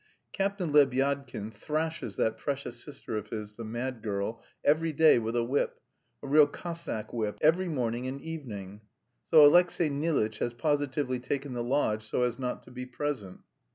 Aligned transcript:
Captain 0.33 0.71
Lebyadkin 0.73 1.53
thrashes 1.53 2.15
that 2.15 2.35
precious 2.35 2.83
sister 2.83 3.17
of 3.17 3.29
his, 3.29 3.53
the 3.53 3.63
mad 3.63 4.01
girl, 4.01 4.41
every 4.65 4.91
day 4.91 5.19
with 5.19 5.35
a 5.35 5.43
whip, 5.43 5.79
a 6.23 6.27
real 6.27 6.47
Cossack 6.47 7.13
whip, 7.13 7.37
every 7.39 7.67
morning 7.67 8.07
and 8.07 8.19
evening. 8.19 8.81
So 9.29 9.45
Alexey 9.45 9.91
Nilitch 9.91 10.39
has 10.39 10.55
positively 10.55 11.19
taken 11.19 11.53
the 11.53 11.61
lodge 11.63 12.01
so 12.01 12.23
as 12.23 12.39
not 12.39 12.63
to 12.63 12.71
be 12.71 12.87
present. 12.87 13.41